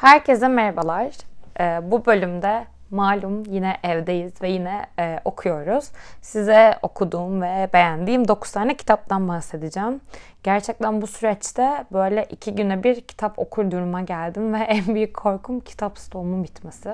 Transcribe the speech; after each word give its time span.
Herkese 0.00 0.48
merhabalar. 0.48 1.12
Ee, 1.60 1.80
bu 1.82 2.06
bölümde 2.06 2.66
malum 2.90 3.44
yine 3.46 3.76
evdeyiz 3.82 4.42
ve 4.42 4.48
yine 4.48 4.86
e, 4.98 5.20
okuyoruz. 5.24 5.90
Size 6.20 6.78
okuduğum 6.82 7.42
ve 7.42 7.68
beğendiğim 7.72 8.28
9 8.28 8.52
tane 8.52 8.76
kitaptan 8.76 9.28
bahsedeceğim. 9.28 10.00
Gerçekten 10.42 11.02
bu 11.02 11.06
süreçte 11.06 11.84
böyle 11.92 12.26
iki 12.30 12.54
güne 12.54 12.82
bir 12.84 13.00
kitap 13.00 13.38
okur 13.38 13.70
duruma 13.70 14.00
geldim 14.00 14.54
ve 14.54 14.58
en 14.68 14.94
büyük 14.94 15.14
korkum 15.14 15.60
kitap 15.60 15.98
stoğumun 15.98 16.44
bitmesi. 16.44 16.90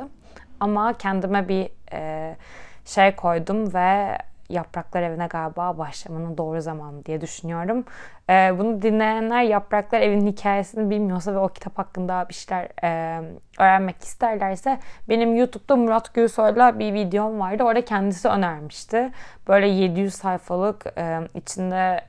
Ama 0.61 0.93
kendime 0.93 1.49
bir 1.49 1.71
e, 1.93 2.37
şey 2.85 3.17
koydum 3.17 3.75
ve 3.75 4.19
Yapraklar 4.49 5.03
Evi'ne 5.03 5.27
galiba 5.27 5.79
başlamanın 5.79 6.39
doğru 6.39 6.61
zamanı 6.61 7.05
diye 7.05 7.21
düşünüyorum. 7.21 7.85
Ee, 8.31 8.55
bunu 8.59 8.83
dinleyenler 8.83 9.43
Yapraklar 9.43 10.01
Evi'nin 10.01 10.27
hikayesini 10.27 10.91
bilmiyorsa 10.91 11.35
ve 11.35 11.39
o 11.39 11.49
kitap 11.49 11.79
hakkında 11.79 12.27
bir 12.29 12.35
şeyler 12.35 12.69
e, 12.85 13.21
öğrenmek 13.59 14.03
isterlerse 14.03 14.79
benim 15.09 15.37
YouTube'da 15.37 15.77
Murat 15.77 16.15
Gülsoy'la 16.15 16.79
bir 16.79 16.95
videom 16.95 17.41
vardı. 17.41 17.63
Orada 17.65 17.85
kendisi 17.85 18.29
önermişti. 18.29 19.13
Böyle 19.49 19.67
700 19.67 20.15
sayfalık 20.15 20.87
e, 20.99 21.21
içinde 21.35 22.01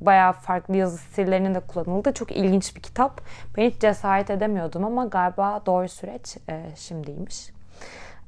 bayağı 0.00 0.32
farklı 0.32 0.76
yazı 0.76 0.98
stillerinin 0.98 1.54
de 1.54 1.60
kullanıldığı 1.60 2.12
çok 2.12 2.32
ilginç 2.32 2.76
bir 2.76 2.82
kitap. 2.82 3.20
Ben 3.56 3.62
hiç 3.70 3.80
cesaret 3.80 4.30
edemiyordum 4.30 4.84
ama 4.84 5.04
galiba 5.04 5.62
doğru 5.66 5.88
süreç 5.88 6.36
e, 6.48 6.76
şimdiymiş. 6.76 7.50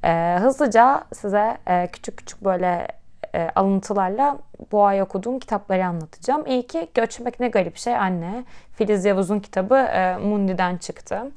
E, 0.03 0.37
hızlıca 0.39 1.03
size 1.13 1.57
e, 1.67 1.87
küçük 1.87 2.17
küçük 2.17 2.45
böyle 2.45 2.87
e, 3.35 3.49
alıntılarla 3.55 4.37
bu 4.71 4.85
ay 4.85 5.01
okuduğum 5.01 5.39
kitapları 5.39 5.85
anlatacağım. 5.85 6.45
İyi 6.47 6.67
ki 6.67 6.87
Göçmek 6.93 7.39
Ne 7.39 7.47
Garip 7.47 7.77
Şey 7.77 7.95
Anne. 7.97 8.43
Filiz 8.71 9.05
Yavuz'un 9.05 9.39
kitabı 9.39 9.75
e, 9.75 10.17
Mundi'den 10.17 10.77
çıktı. 10.77 11.31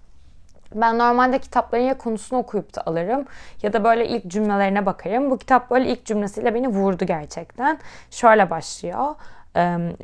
Ben 0.74 0.98
normalde 0.98 1.38
kitapların 1.38 1.82
ya 1.82 1.98
konusunu 1.98 2.38
okuyup 2.38 2.76
da 2.76 2.82
alırım 2.86 3.24
ya 3.62 3.72
da 3.72 3.84
böyle 3.84 4.08
ilk 4.08 4.26
cümlelerine 4.26 4.86
bakarım. 4.86 5.30
Bu 5.30 5.38
kitap 5.38 5.70
böyle 5.70 5.88
ilk 5.88 6.04
cümlesiyle 6.04 6.54
beni 6.54 6.68
vurdu 6.68 7.04
gerçekten. 7.04 7.78
Şöyle 8.10 8.50
başlıyor. 8.50 9.14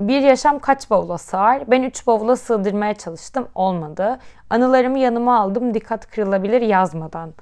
Bir 0.00 0.20
yaşam 0.20 0.58
kaç 0.58 0.90
bavula 0.90 1.18
sığar? 1.18 1.70
Ben 1.70 1.83
üç 1.83 2.06
bavula 2.06 2.36
sığdırmaya 2.36 2.94
çalıştım. 2.94 3.48
Olmadı. 3.55 4.18
Anılarımı 4.55 4.98
yanıma 4.98 5.41
aldım. 5.41 5.74
Dikkat 5.74 6.10
kırılabilir 6.10 6.60
yazmadan. 6.60 7.34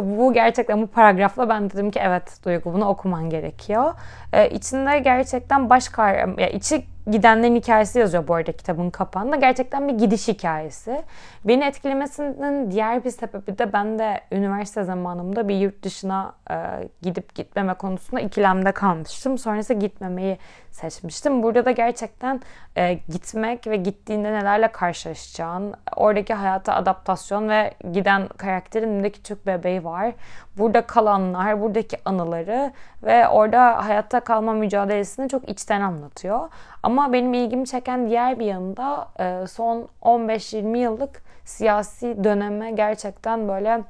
Bu 0.00 0.32
gerçekten 0.32 0.82
bu 0.82 0.86
paragrafla 0.86 1.48
ben 1.48 1.70
dedim 1.70 1.90
ki 1.90 2.00
evet 2.02 2.44
Duygu 2.44 2.72
bunu 2.72 2.88
okuman 2.88 3.30
gerekiyor. 3.30 3.94
İçinde 4.50 4.98
gerçekten 4.98 5.70
baş 5.70 5.88
kahraman, 5.88 6.38
içi 6.38 6.84
gidenlerin 7.10 7.54
hikayesi 7.54 7.98
yazıyor 7.98 8.28
bu 8.28 8.34
arada 8.34 8.52
kitabın 8.52 8.90
kapağında. 8.90 9.36
Gerçekten 9.36 9.88
bir 9.88 9.92
gidiş 9.92 10.28
hikayesi. 10.28 11.02
Beni 11.44 11.64
etkilemesinin 11.64 12.70
diğer 12.70 13.04
bir 13.04 13.10
sebebi 13.10 13.58
de 13.58 13.72
ben 13.72 13.98
de 13.98 14.20
üniversite 14.32 14.84
zamanımda 14.84 15.48
bir 15.48 15.54
yurt 15.54 15.82
dışına 15.82 16.34
e, 16.50 16.54
gidip 17.02 17.34
gitmeme 17.34 17.74
konusunda 17.74 18.20
ikilemde 18.20 18.72
kalmıştım. 18.72 19.38
Sonrasında 19.38 19.78
gitmemeyi 19.78 20.38
seçmiştim. 20.70 21.42
Burada 21.42 21.64
da 21.64 21.70
gerçekten 21.70 22.40
e, 22.76 22.94
gitmek 22.94 23.66
ve 23.66 23.76
gittiğinde 23.76 24.32
nelerle 24.32 24.68
karşılaşacağın, 24.68 25.74
oradaki 25.96 26.34
hayata 26.52 26.74
adaptasyon 26.74 27.48
ve 27.48 27.74
giden 27.92 28.28
karakterin 28.28 29.04
de 29.04 29.10
küçük 29.10 29.46
bebeği 29.46 29.84
var. 29.84 30.12
Burada 30.58 30.86
kalanlar, 30.86 31.60
buradaki 31.60 31.96
anıları 32.04 32.72
ve 33.02 33.28
orada 33.28 33.86
hayatta 33.86 34.20
kalma 34.20 34.52
mücadelesini 34.52 35.28
çok 35.28 35.48
içten 35.48 35.80
anlatıyor. 35.80 36.48
Ama 36.82 37.12
benim 37.12 37.34
ilgimi 37.34 37.66
çeken 37.66 38.08
diğer 38.08 38.38
bir 38.38 38.46
yanında 38.46 39.08
e, 39.20 39.46
son 39.46 39.88
15-20 40.02 40.78
yıllık 40.78 41.22
siyasi 41.44 42.24
döneme 42.24 42.70
gerçekten 42.70 43.48
böyle 43.48 43.80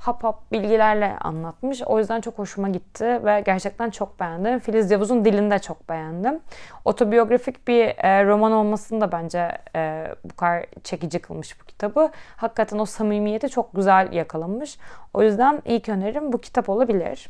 hap 0.00 0.24
hap 0.24 0.52
bilgilerle 0.52 1.16
anlatmış. 1.20 1.82
O 1.82 1.98
yüzden 1.98 2.20
çok 2.20 2.38
hoşuma 2.38 2.68
gitti 2.68 3.20
ve 3.24 3.40
gerçekten 3.40 3.90
çok 3.90 4.20
beğendim. 4.20 4.58
Filiz 4.58 4.90
Yavuz'un 4.90 5.24
dilini 5.24 5.50
de 5.50 5.58
çok 5.58 5.88
beğendim. 5.88 6.40
Otobiyografik 6.84 7.68
bir 7.68 7.84
e, 7.84 8.24
roman 8.24 8.52
olmasını 8.52 9.00
da 9.00 9.12
bence 9.12 9.58
e, 9.76 10.14
bu 10.24 10.36
kadar 10.36 10.66
çekici 10.84 11.18
kılmış 11.18 11.60
bu 11.60 11.64
kitabı. 11.64 12.10
Hakikaten 12.36 12.78
o 12.78 12.84
samimiyeti 12.84 13.48
çok 13.48 13.74
güzel 13.74 14.12
yakalamış. 14.12 14.78
O 15.14 15.22
yüzden 15.22 15.62
ilk 15.64 15.88
önerim 15.88 16.32
bu 16.32 16.40
kitap 16.40 16.68
olabilir. 16.68 17.28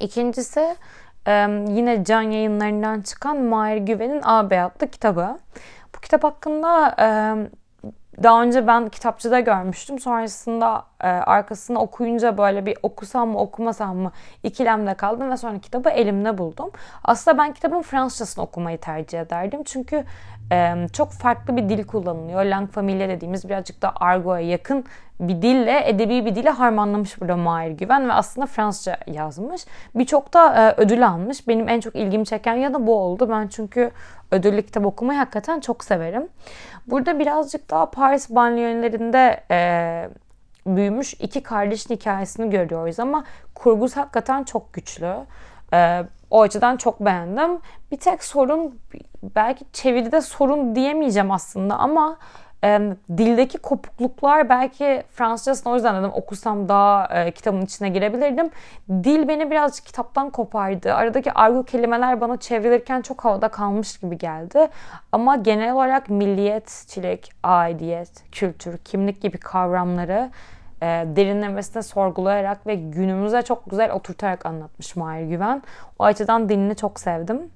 İkincisi 0.00 0.76
e, 1.26 1.32
yine 1.68 2.04
Can 2.04 2.22
yayınlarından 2.22 3.00
çıkan 3.00 3.36
Mahir 3.36 3.76
Güven'in 3.76 4.22
A 4.22 4.38
adlı 4.38 4.90
kitabı. 4.90 5.38
Bu 5.96 6.00
kitap 6.00 6.24
hakkında 6.24 6.94
e, 7.00 7.06
daha 8.22 8.42
önce 8.42 8.66
ben 8.66 8.88
kitapçıda 8.88 9.40
görmüştüm. 9.40 9.98
Sonrasında 9.98 10.84
e, 11.00 11.06
arkasını 11.06 11.78
okuyunca 11.80 12.38
böyle 12.38 12.66
bir 12.66 12.76
okusam 12.82 13.28
mı 13.28 13.38
okumasam 13.38 13.96
mı 13.96 14.12
ikilemde 14.42 14.94
kaldım 14.94 15.30
ve 15.30 15.36
sonra 15.36 15.58
kitabı 15.58 15.90
elimde 15.90 16.38
buldum. 16.38 16.70
Aslında 17.04 17.38
ben 17.38 17.52
kitabın 17.52 17.82
Fransızcasını 17.82 18.44
okumayı 18.44 18.78
tercih 18.78 19.20
ederdim. 19.20 19.62
Çünkü 19.64 20.04
e, 20.52 20.74
çok 20.92 21.12
farklı 21.12 21.56
bir 21.56 21.68
dil 21.68 21.84
kullanılıyor. 21.84 22.44
Lang 22.44 22.70
familia 22.70 23.08
dediğimiz 23.08 23.48
birazcık 23.48 23.82
da 23.82 23.92
argoya 24.00 24.40
yakın 24.40 24.84
bir 25.20 25.42
dille, 25.42 25.88
edebi 25.88 26.26
bir 26.26 26.34
dille 26.34 26.50
harmanlamış 26.50 27.20
burada 27.20 27.36
Mahir 27.36 27.70
Güven 27.70 28.08
ve 28.08 28.12
aslında 28.12 28.46
Fransızca 28.46 28.96
yazmış. 29.06 29.64
Birçok 29.94 30.34
da 30.34 30.54
e, 30.54 30.74
ödül 30.80 31.06
almış. 31.06 31.48
Benim 31.48 31.68
en 31.68 31.80
çok 31.80 31.96
ilgimi 31.96 32.26
çeken 32.26 32.54
yanı 32.54 32.86
bu 32.86 32.94
oldu. 32.94 33.28
Ben 33.30 33.48
çünkü 33.48 33.90
ödüllü 34.30 34.62
kitap 34.62 34.86
okumayı 34.86 35.18
hakikaten 35.18 35.60
çok 35.60 35.84
severim. 35.84 36.28
Burada 36.86 37.18
birazcık 37.18 37.70
daha 37.70 37.90
Paris 38.06 38.30
banliyölerinde 38.30 39.40
e, 39.50 39.58
büyümüş 40.66 41.14
iki 41.14 41.42
kardeşin 41.42 41.94
hikayesini 41.94 42.50
görüyoruz 42.50 43.00
ama 43.00 43.24
kurgusu 43.54 44.00
hakikaten 44.00 44.44
çok 44.44 44.72
güçlü. 44.72 45.14
E, 45.72 46.02
o 46.30 46.42
açıdan 46.42 46.76
çok 46.76 47.00
beğendim. 47.00 47.58
Bir 47.90 47.96
tek 47.96 48.24
sorun 48.24 48.78
belki 49.22 49.64
çeviride 49.72 50.20
sorun 50.20 50.74
diyemeyeceğim 50.74 51.30
aslında 51.30 51.78
ama 51.78 52.18
e, 52.64 52.80
dildeki 53.18 53.58
kopukluklar 53.58 54.48
belki 54.48 55.02
Fransızcasını 55.10 55.72
o 55.72 55.74
yüzden 55.74 55.96
dedim 55.96 56.10
okusam 56.14 56.68
daha 56.68 57.06
e, 57.06 57.30
kitabın 57.30 57.62
içine 57.62 57.88
girebilirdim. 57.88 58.50
Dil 58.88 59.28
beni 59.28 59.50
birazcık 59.50 59.86
kitaptan 59.86 60.30
kopardı. 60.30 60.94
Aradaki 60.94 61.32
argo 61.32 61.62
kelimeler 61.62 62.20
bana 62.20 62.36
çevrilirken 62.36 63.02
çok 63.02 63.24
havada 63.24 63.48
kalmış 63.48 63.98
gibi 63.98 64.18
geldi. 64.18 64.68
Ama 65.12 65.36
genel 65.36 65.72
olarak 65.72 66.10
milliyetçilik, 66.10 67.32
aidiyet, 67.42 68.30
kültür, 68.32 68.78
kimlik 68.78 69.22
gibi 69.22 69.38
kavramları 69.38 70.30
e, 70.82 70.86
derinlemesine 70.86 71.82
sorgulayarak 71.82 72.66
ve 72.66 72.74
günümüze 72.74 73.42
çok 73.42 73.70
güzel 73.70 73.92
oturtarak 73.92 74.46
anlatmış 74.46 74.96
Mahir 74.96 75.26
Güven. 75.26 75.62
O 75.98 76.04
açıdan 76.04 76.48
dilini 76.48 76.76
çok 76.76 77.00
sevdim. 77.00 77.50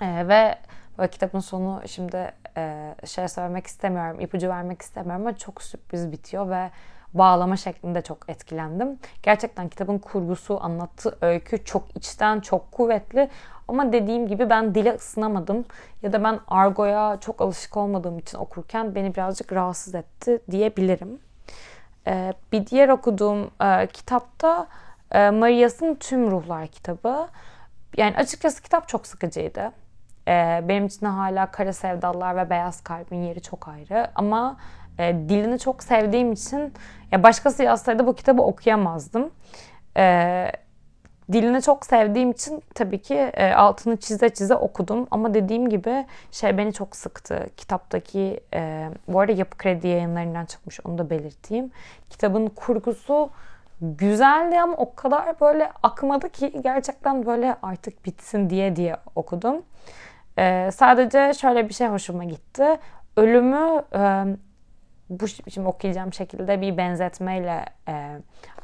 E, 0.00 0.28
ve 0.28 0.54
kitabın 1.06 1.40
sonu 1.40 1.82
şimdi 1.86 2.32
e, 2.56 2.94
şey 3.04 3.28
söylemek 3.28 3.66
istemiyorum, 3.66 4.20
ipucu 4.20 4.48
vermek 4.48 4.82
istemiyorum 4.82 5.26
ama 5.26 5.36
çok 5.36 5.62
sürpriz 5.62 6.12
bitiyor 6.12 6.50
ve 6.50 6.70
bağlama 7.14 7.56
şeklinde 7.56 8.02
çok 8.02 8.28
etkilendim. 8.28 8.98
Gerçekten 9.22 9.68
kitabın 9.68 9.98
kurgusu, 9.98 10.58
anlattığı 10.64 11.18
öykü 11.20 11.64
çok 11.64 11.96
içten, 11.96 12.40
çok 12.40 12.72
kuvvetli. 12.72 13.30
Ama 13.68 13.92
dediğim 13.92 14.28
gibi 14.28 14.50
ben 14.50 14.74
dile 14.74 14.94
ısınamadım 14.94 15.64
ya 16.02 16.12
da 16.12 16.24
ben 16.24 16.40
argoya 16.48 17.18
çok 17.20 17.40
alışık 17.40 17.76
olmadığım 17.76 18.18
için 18.18 18.38
okurken 18.38 18.94
beni 18.94 19.14
birazcık 19.14 19.52
rahatsız 19.52 19.94
etti 19.94 20.42
diyebilirim. 20.50 21.18
Ee, 22.06 22.32
bir 22.52 22.66
diğer 22.66 22.88
okuduğum 22.88 23.50
e, 23.60 23.86
kitapta 23.86 24.66
e, 25.10 25.30
Marias'ın 25.30 25.94
Tüm 25.94 26.30
Ruhlar 26.30 26.66
kitabı. 26.66 27.28
Yani 27.96 28.16
açıkçası 28.16 28.62
kitap 28.62 28.88
çok 28.88 29.06
sıkıcıydı. 29.06 29.72
E, 30.30 30.60
benim 30.68 30.86
için 30.86 31.06
hala 31.06 31.50
Kara 31.50 31.72
Sevdalılar 31.72 32.36
ve 32.36 32.50
Beyaz 32.50 32.80
Kalbin 32.80 33.22
yeri 33.22 33.42
çok 33.42 33.68
ayrı. 33.68 34.10
Ama 34.14 34.56
e, 34.98 35.14
dilini 35.28 35.58
çok 35.58 35.82
sevdiğim 35.82 36.32
için 36.32 36.72
ya 37.12 37.22
başkası 37.22 37.62
yazsaydı 37.62 38.06
bu 38.06 38.14
kitabı 38.14 38.42
okuyamazdım. 38.42 39.30
E, 39.96 40.52
dilini 41.32 41.62
çok 41.62 41.86
sevdiğim 41.86 42.30
için 42.30 42.62
tabii 42.74 43.02
ki 43.02 43.14
e, 43.14 43.52
altını 43.52 43.96
çize 43.96 44.28
çize 44.28 44.54
okudum. 44.54 45.06
Ama 45.10 45.34
dediğim 45.34 45.68
gibi 45.68 46.06
şey 46.30 46.58
beni 46.58 46.72
çok 46.72 46.96
sıktı. 46.96 47.46
Kitaptaki 47.56 48.40
e, 48.54 48.90
bu 49.08 49.20
arada 49.20 49.32
Yapı 49.32 49.58
Kredi 49.58 49.88
yayınlarından 49.88 50.44
çıkmış 50.44 50.80
onu 50.84 50.98
da 50.98 51.10
belirteyim. 51.10 51.70
Kitabın 52.10 52.46
kurgusu 52.46 53.30
güzeldi 53.80 54.60
ama 54.60 54.74
o 54.76 54.94
kadar 54.94 55.40
böyle 55.40 55.72
akmadı 55.82 56.28
ki 56.28 56.60
gerçekten 56.62 57.26
böyle 57.26 57.56
artık 57.62 58.06
bitsin 58.06 58.50
diye 58.50 58.76
diye 58.76 58.96
okudum. 59.14 59.62
E, 60.38 60.70
sadece 60.72 61.32
şöyle 61.34 61.68
bir 61.68 61.74
şey 61.74 61.88
hoşuma 61.88 62.24
gitti. 62.24 62.78
Ölümü 63.16 63.82
e, 63.94 64.24
bu 65.10 65.28
şimdi 65.28 65.68
okuyacağım 65.68 66.12
şekilde 66.12 66.60
bir 66.60 66.76
benzetmeyle 66.76 67.64
e, 67.88 68.18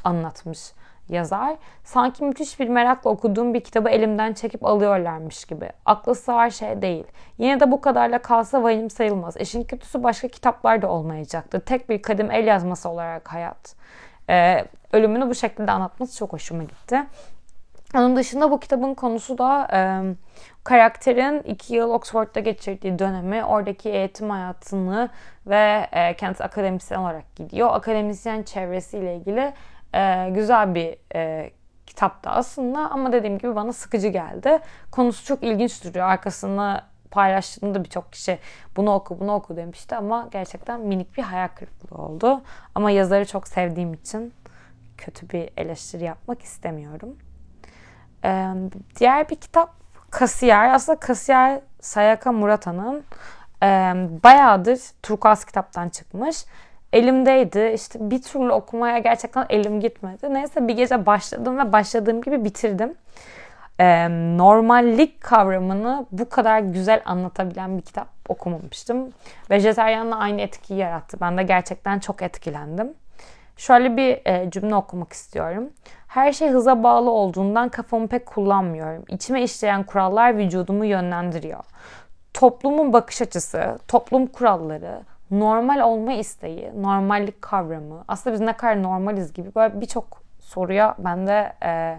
anlatmış 0.04 0.72
yazar. 1.08 1.56
Sanki 1.84 2.24
müthiş 2.24 2.60
bir 2.60 2.68
merakla 2.68 3.10
okuduğum 3.10 3.54
bir 3.54 3.60
kitabı 3.60 3.88
elimden 3.88 4.32
çekip 4.32 4.64
alıyorlarmış 4.64 5.44
gibi. 5.44 5.70
Aklı 5.84 6.14
sığar 6.14 6.50
şey 6.50 6.82
değil. 6.82 7.04
Yine 7.38 7.60
de 7.60 7.70
bu 7.70 7.80
kadarla 7.80 8.18
kalsa 8.18 8.62
vahim 8.62 8.90
sayılmaz. 8.90 9.36
İşin 9.36 9.64
kötüsü 9.64 10.02
başka 10.02 10.28
kitaplar 10.28 10.82
da 10.82 10.90
olmayacaktı. 10.90 11.60
Tek 11.60 11.88
bir 11.88 12.02
kadim 12.02 12.30
el 12.30 12.46
yazması 12.46 12.88
olarak 12.88 13.32
hayat. 13.32 13.74
Ee, 14.30 14.64
ölümünü 14.92 15.28
bu 15.28 15.34
şekilde 15.34 15.72
anlatması 15.72 16.16
çok 16.16 16.32
hoşuma 16.32 16.62
gitti. 16.62 17.02
Onun 17.96 18.16
dışında 18.16 18.50
bu 18.50 18.60
kitabın 18.60 18.94
konusu 18.94 19.38
da 19.38 19.69
e, 19.72 19.81
karakterin 20.64 21.40
iki 21.40 21.75
yıl 21.75 21.90
Oxford'da 21.90 22.40
geçirdiği 22.40 22.98
dönemi, 22.98 23.44
oradaki 23.44 23.88
eğitim 23.88 24.31
hayatını 24.31 25.08
ve 25.46 25.87
e, 25.93 26.16
kendisi 26.16 26.44
akademisyen 26.44 26.98
olarak 26.98 27.37
gidiyor. 27.37 27.69
Akademisyen 27.72 28.43
çevresiyle 28.43 29.16
ilgili 29.16 29.52
e, 29.94 30.31
güzel 30.31 30.75
bir 30.75 30.96
e, 31.14 31.50
kitaptı 31.87 32.31
aslında 32.31 32.78
ama 32.90 33.12
dediğim 33.12 33.38
gibi 33.38 33.56
bana 33.56 33.72
sıkıcı 33.72 34.08
geldi. 34.08 34.58
Konusu 34.90 35.25
çok 35.25 35.42
ilginç 35.42 35.84
duruyor. 35.84 36.06
Arkasını 36.06 36.81
paylaştığımda 37.10 37.84
birçok 37.84 38.12
kişi 38.12 38.38
bunu 38.76 38.94
oku 38.94 39.20
bunu 39.20 39.34
oku 39.34 39.56
demişti 39.56 39.96
ama 39.96 40.28
gerçekten 40.31 40.81
minik 40.81 41.16
bir 41.16 41.22
hayal 41.22 41.49
kırıklığı 41.49 41.96
oldu. 41.96 42.40
Ama 42.75 42.90
yazarı 42.90 43.26
çok 43.26 43.49
sevdiğim 43.49 43.94
için 43.94 44.34
kötü 44.99 45.31
bir 45.31 45.50
eleştiri 45.56 46.04
yapmak 46.04 46.42
istemiyorum. 46.42 47.16
Ee, 48.26 48.49
diğer 49.00 49.28
bir 49.28 49.37
kitap 49.37 49.70
Kasiyer. 50.11 50.75
Aslında 50.75 51.00
Kasiyer 51.00 51.61
Sayaka 51.81 52.32
Murata'nın 52.32 53.05
e, 53.62 53.67
bayağıdır 54.25 54.81
Turkuaz 55.02 55.44
kitaptan 55.44 55.88
çıkmış. 55.88 56.44
Elimdeydi. 56.93 57.73
İşte 57.75 58.11
bir 58.11 58.23
türlü 58.23 58.52
okumaya 58.52 58.99
gerçekten 58.99 59.46
elim 59.50 59.81
gitmedi. 59.81 60.34
Neyse 60.34 60.69
bir 60.69 60.76
gece 60.76 61.06
başladım 61.06 61.58
ve 61.58 61.73
başladığım 61.73 62.23
gibi 62.23 62.44
bitirdim. 62.44 62.94
Ee, 63.81 64.08
normallik 64.38 65.20
kavramını 65.20 66.06
bu 66.12 66.28
kadar 66.28 66.61
güzel 66.61 67.02
anlatabilen 67.05 67.78
bir 67.78 67.82
kitap 67.82 68.08
okumamıştım. 68.28 69.12
Vejeteryanla 69.50 70.17
aynı 70.17 70.40
etkiyi 70.40 70.78
yarattı. 70.78 71.17
Ben 71.20 71.38
de 71.38 71.43
gerçekten 71.43 71.99
çok 71.99 72.23
etkilendim. 72.23 72.94
Şöyle 73.56 73.96
bir 73.96 74.20
e, 74.26 74.50
cümle 74.50 74.74
okumak 74.74 75.12
istiyorum. 75.12 75.70
Her 76.08 76.32
şey 76.32 76.48
hıza 76.48 76.82
bağlı 76.82 77.10
olduğundan 77.10 77.68
kafamı 77.68 78.08
pek 78.08 78.26
kullanmıyorum. 78.26 79.04
İçime 79.08 79.42
işleyen 79.42 79.82
kurallar 79.82 80.36
vücudumu 80.36 80.84
yönlendiriyor. 80.84 81.64
Toplumun 82.34 82.92
bakış 82.92 83.22
açısı, 83.22 83.78
toplum 83.88 84.26
kuralları, 84.26 85.00
normal 85.30 85.80
olma 85.80 86.12
isteği, 86.12 86.72
normallik 86.82 87.42
kavramı, 87.42 88.04
aslında 88.08 88.34
biz 88.34 88.40
ne 88.40 88.52
kadar 88.52 88.82
normaliz 88.82 89.32
gibi 89.32 89.54
böyle 89.54 89.80
birçok 89.80 90.22
soruya 90.40 90.94
bende 90.98 91.52
e, 91.64 91.96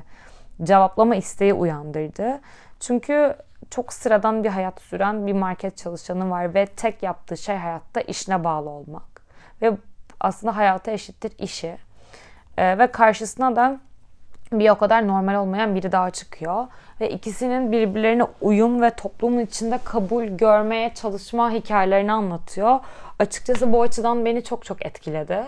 cevaplama 0.64 1.16
isteği 1.16 1.54
uyandırdı. 1.54 2.40
Çünkü 2.80 3.36
çok 3.70 3.94
sıradan 3.94 4.44
bir 4.44 4.50
hayat 4.50 4.82
süren 4.82 5.28
bir 5.28 5.34
market 5.34 5.78
çalışanı 5.78 6.30
var 6.30 6.54
ve 6.54 6.66
tek 6.66 7.04
yaptığı 7.04 7.38
şey 7.38 7.56
hayatta 7.56 8.02
işine 8.02 8.44
bağlı 8.44 8.70
olmak. 8.70 9.22
Ve 9.62 9.78
aslında 10.20 10.58
hayata 10.58 10.92
eşittir 10.92 11.32
işi. 11.40 11.78
E, 12.58 12.78
ve 12.78 12.88
karşısına 12.88 13.56
da 13.56 13.80
bir 14.52 14.70
o 14.70 14.76
kadar 14.76 15.08
normal 15.08 15.36
olmayan 15.36 15.76
biri 15.76 15.92
daha 15.92 16.12
çıkıyor. 16.12 16.68
Ve 17.02 17.10
ikisinin 17.10 17.72
birbirlerine 17.72 18.24
uyum 18.42 18.82
ve 18.82 18.90
toplumun 18.90 19.40
içinde 19.40 19.80
kabul 19.84 20.24
görmeye 20.24 20.94
çalışma 20.94 21.52
hikayelerini 21.52 22.12
anlatıyor. 22.12 22.80
Açıkçası 23.20 23.74
bu 23.74 23.82
açıdan 23.82 24.26
beni 24.26 24.44
çok 24.44 24.66
çok 24.66 24.86
etkiledi. 24.86 25.44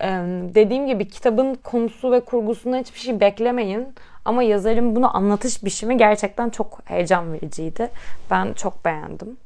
Ee, 0.00 0.06
dediğim 0.54 0.86
gibi 0.86 1.08
kitabın 1.08 1.54
konusu 1.54 2.12
ve 2.12 2.20
kurgusundan 2.20 2.78
hiçbir 2.78 2.98
şey 2.98 3.20
beklemeyin. 3.20 3.94
Ama 4.24 4.42
yazarın 4.42 4.96
bunu 4.96 5.16
anlatış 5.16 5.64
biçimi 5.64 5.96
gerçekten 5.96 6.50
çok 6.50 6.80
heyecan 6.84 7.32
vericiydi. 7.32 7.90
Ben 8.30 8.52
çok 8.52 8.84
beğendim. 8.84 9.36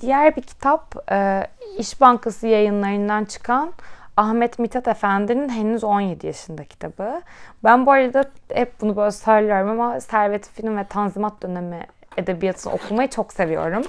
Diğer 0.00 0.36
bir 0.36 0.42
kitap 0.42 1.12
e, 1.12 1.46
İş 1.78 2.00
Bankası 2.00 2.46
yayınlarından 2.46 3.24
çıkan 3.24 3.72
Ahmet 4.16 4.58
Mithat 4.58 4.88
Efendi'nin 4.88 5.48
henüz 5.48 5.84
17 5.84 6.26
yaşında 6.26 6.64
kitabı. 6.64 7.22
Ben 7.64 7.86
bu 7.86 7.92
arada 7.92 8.24
hep 8.52 8.80
bunu 8.80 8.96
böyle 8.96 9.10
söylüyorum 9.10 9.68
ama 9.68 10.00
Servet 10.00 10.48
Film 10.48 10.76
ve 10.76 10.84
Tanzimat 10.84 11.42
dönemi 11.42 11.86
edebiyatını 12.16 12.72
okumayı 12.72 13.10
çok 13.10 13.32
seviyorum. 13.32 13.82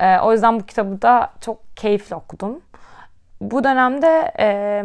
E, 0.00 0.18
o 0.18 0.32
yüzden 0.32 0.60
bu 0.60 0.66
kitabı 0.66 1.02
da 1.02 1.30
çok 1.40 1.76
keyifli 1.76 2.16
okudum. 2.16 2.60
Bu 3.40 3.64
dönemde 3.64 4.32
e, 4.38 4.84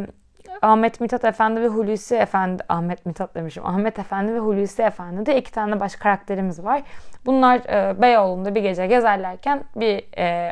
Ahmet 0.62 1.01
Mithat 1.01 1.25
Efendi 1.25 1.62
ve 1.62 1.68
Hulusi 1.68 2.15
Efendi, 2.15 2.63
Ahmet 2.69 3.06
Mithat 3.06 3.36
demişim, 3.36 3.65
Ahmet 3.65 4.00
Efendi 4.00 4.33
ve 4.33 4.39
Hulusi 4.39 4.81
Efendi 4.81 5.25
de 5.25 5.38
iki 5.38 5.51
tane 5.51 5.80
baş 5.80 5.95
karakterimiz 5.95 6.63
var. 6.63 6.81
Bunlar 7.25 7.57
e, 7.57 8.01
Beyoğlu'nda 8.01 8.56
bir 8.56 8.62
gece 8.62 8.88
gezerlerken 8.88 9.63
bir 9.75 10.18
e, 10.18 10.51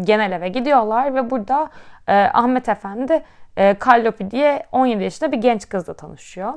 genel 0.00 0.32
eve 0.32 0.48
gidiyorlar 0.48 1.14
ve 1.14 1.30
burada 1.30 1.70
e, 2.08 2.14
Ahmet 2.14 2.68
Efendi 2.68 3.24
e, 3.56 3.74
Kallopi 3.74 4.30
diye 4.30 4.62
17 4.72 5.04
yaşında 5.04 5.32
bir 5.32 5.36
genç 5.36 5.68
kızla 5.68 5.94
tanışıyor. 5.94 6.54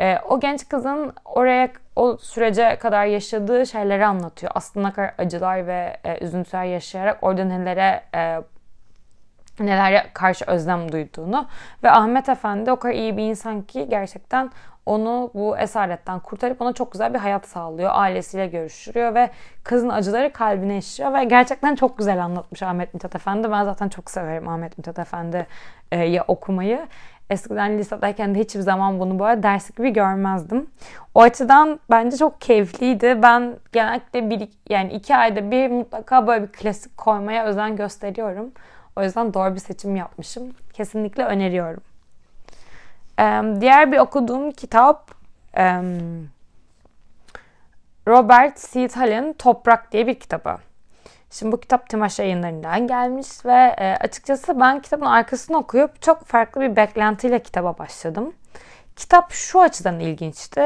E, 0.00 0.18
o 0.28 0.40
genç 0.40 0.68
kızın 0.68 1.12
oraya 1.24 1.68
o 1.96 2.16
sürece 2.16 2.76
kadar 2.76 3.06
yaşadığı 3.06 3.66
şeyleri 3.66 4.06
anlatıyor. 4.06 4.52
Aslında 4.54 5.12
acılar 5.18 5.66
ve 5.66 5.96
e, 6.04 6.24
üzüntüler 6.24 6.64
yaşayarak 6.64 7.18
orada 7.22 7.44
nelere 7.44 8.02
e, 8.14 8.40
nelere 9.60 10.06
karşı 10.14 10.44
özlem 10.44 10.92
duyduğunu 10.92 11.46
ve 11.82 11.90
Ahmet 11.90 12.28
Efendi 12.28 12.72
o 12.72 12.76
kadar 12.76 12.94
iyi 12.94 13.16
bir 13.16 13.22
insan 13.22 13.62
ki 13.62 13.86
gerçekten 13.88 14.50
onu 14.86 15.30
bu 15.34 15.58
esaretten 15.58 16.20
kurtarıp 16.20 16.62
ona 16.62 16.72
çok 16.72 16.92
güzel 16.92 17.14
bir 17.14 17.18
hayat 17.18 17.46
sağlıyor. 17.46 17.90
Ailesiyle 17.94 18.46
görüştürüyor 18.46 19.14
ve 19.14 19.30
kızın 19.64 19.88
acıları 19.88 20.32
kalbine 20.32 20.78
işliyor 20.78 21.14
ve 21.14 21.24
gerçekten 21.24 21.74
çok 21.74 21.98
güzel 21.98 22.24
anlatmış 22.24 22.62
Ahmet 22.62 22.94
Mithat 22.94 23.14
Efendi. 23.14 23.50
Ben 23.50 23.64
zaten 23.64 23.88
çok 23.88 24.10
severim 24.10 24.48
Ahmet 24.48 24.78
Mithat 24.78 24.98
Efendi'yi 24.98 26.22
okumayı. 26.22 26.86
Eskiden 27.30 27.78
lisedeyken 27.78 28.34
de 28.34 28.38
hiçbir 28.38 28.60
zaman 28.60 29.00
bunu 29.00 29.18
böyle 29.18 29.42
ders 29.42 29.70
gibi 29.70 29.92
görmezdim. 29.92 30.70
O 31.14 31.22
açıdan 31.22 31.80
bence 31.90 32.16
çok 32.16 32.40
keyifliydi. 32.40 33.22
Ben 33.22 33.56
genellikle 33.72 34.30
bir, 34.30 34.48
yani 34.68 34.92
iki 34.92 35.16
ayda 35.16 35.50
bir 35.50 35.70
mutlaka 35.70 36.26
böyle 36.26 36.42
bir 36.42 36.52
klasik 36.52 36.96
koymaya 36.96 37.44
özen 37.44 37.76
gösteriyorum. 37.76 38.52
O 38.96 39.02
yüzden 39.02 39.34
doğru 39.34 39.54
bir 39.54 39.60
seçim 39.60 39.96
yapmışım. 39.96 40.54
Kesinlikle 40.72 41.24
öneriyorum. 41.24 41.82
Diğer 43.60 43.92
bir 43.92 43.98
okuduğum 43.98 44.50
kitap 44.50 45.10
Robert 48.08 48.72
C. 48.72 48.88
Tal'in 48.88 49.32
Toprak 49.32 49.92
diye 49.92 50.06
bir 50.06 50.20
kitabı. 50.20 50.56
Şimdi 51.30 51.52
bu 51.52 51.60
kitap 51.60 51.88
Timaş 51.88 52.18
yayınlarından 52.18 52.86
gelmiş 52.86 53.44
ve 53.44 53.74
e, 53.78 53.96
açıkçası 54.00 54.60
ben 54.60 54.80
kitabın 54.80 55.06
arkasını 55.06 55.58
okuyup 55.58 56.02
çok 56.02 56.24
farklı 56.24 56.60
bir 56.60 56.76
beklentiyle 56.76 57.42
kitaba 57.42 57.78
başladım. 57.78 58.34
Kitap 58.96 59.32
şu 59.32 59.60
açıdan 59.60 60.00
ilginçti. 60.00 60.62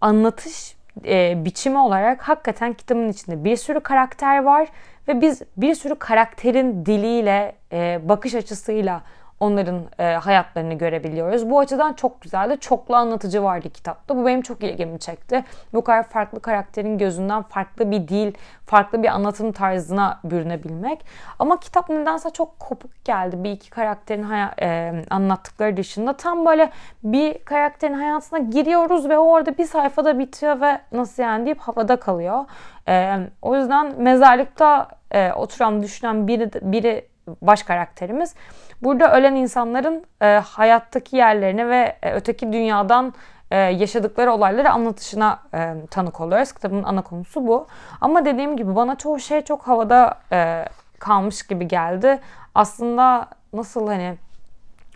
Anlatış 0.00 0.76
e, 1.04 1.44
biçimi 1.44 1.78
olarak 1.78 2.22
hakikaten 2.22 2.72
kitabın 2.72 3.08
içinde 3.08 3.44
bir 3.44 3.56
sürü 3.56 3.80
karakter 3.80 4.42
var 4.42 4.68
ve 5.08 5.20
biz 5.20 5.42
bir 5.56 5.74
sürü 5.74 5.94
karakterin 5.94 6.86
diliyle, 6.86 7.54
e, 7.72 8.00
bakış 8.08 8.34
açısıyla 8.34 9.02
onların 9.42 9.82
e, 9.98 10.04
hayatlarını 10.04 10.74
görebiliyoruz. 10.74 11.50
Bu 11.50 11.58
açıdan 11.58 11.92
çok 11.92 12.20
güzeldi. 12.20 12.56
Çoklu 12.60 12.96
anlatıcı 12.96 13.42
vardı 13.42 13.70
kitapta. 13.70 14.16
Bu 14.16 14.26
benim 14.26 14.42
çok 14.42 14.62
ilgimi 14.62 14.98
çekti. 14.98 15.44
Bu 15.74 15.84
kadar 15.84 16.02
farklı 16.02 16.40
karakterin 16.40 16.98
gözünden 16.98 17.42
farklı 17.42 17.90
bir 17.90 18.08
dil, 18.08 18.32
farklı 18.66 19.02
bir 19.02 19.08
anlatım 19.08 19.52
tarzına 19.52 20.20
bürünebilmek. 20.24 21.04
Ama 21.38 21.60
kitap 21.60 21.90
nedense 21.90 22.30
çok 22.30 22.58
kopuk 22.58 23.04
geldi. 23.04 23.44
Bir 23.44 23.50
iki 23.50 23.70
karakterin 23.70 24.26
e, 24.62 25.02
anlattıkları 25.10 25.76
dışında. 25.76 26.12
Tam 26.12 26.46
böyle 26.46 26.70
bir 27.04 27.38
karakterin 27.38 27.94
hayatına 27.94 28.38
giriyoruz 28.38 29.08
ve 29.08 29.18
orada 29.18 29.58
bir 29.58 29.64
sayfada 29.64 30.18
bitiyor 30.18 30.60
ve 30.60 30.80
nasıl 30.92 31.22
yani 31.22 31.44
deyip 31.44 31.60
havada 31.60 31.96
kalıyor. 31.96 32.44
E, 32.88 33.18
o 33.42 33.56
yüzden 33.56 34.02
mezarlıkta 34.02 34.88
e, 35.10 35.32
oturan, 35.32 35.82
düşünen 35.82 36.28
biri, 36.28 36.50
biri 36.62 37.11
baş 37.42 37.62
karakterimiz. 37.62 38.34
Burada 38.82 39.12
ölen 39.16 39.34
insanların 39.34 40.04
e, 40.22 40.26
hayattaki 40.26 41.16
yerlerini 41.16 41.68
ve 41.68 41.96
e, 42.02 42.12
öteki 42.12 42.52
dünyadan 42.52 43.14
e, 43.50 43.56
yaşadıkları 43.56 44.32
olayları 44.32 44.70
anlatışına 44.70 45.38
e, 45.54 45.74
tanık 45.90 46.20
oluyoruz. 46.20 46.52
Kitabın 46.52 46.82
ana 46.82 47.02
konusu 47.02 47.46
bu. 47.46 47.66
Ama 48.00 48.24
dediğim 48.24 48.56
gibi 48.56 48.76
bana 48.76 48.96
çoğu 48.96 49.18
şey 49.18 49.40
çok 49.40 49.62
havada 49.62 50.14
e, 50.32 50.64
kalmış 50.98 51.46
gibi 51.46 51.68
geldi. 51.68 52.20
Aslında 52.54 53.26
nasıl 53.52 53.86
hani 53.86 54.14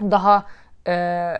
daha 0.00 0.45
e, 0.88 1.35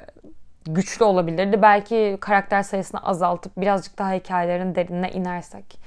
güçlü 0.67 1.05
olabilirdi. 1.05 1.63
Belki 1.63 2.19
karakter 2.21 2.63
sayısını 2.63 3.01
azaltıp 3.01 3.53
birazcık 3.57 3.99
daha 3.99 4.13
hikayelerin 4.13 4.75
derinine 4.75 5.11
inersek 5.11 5.86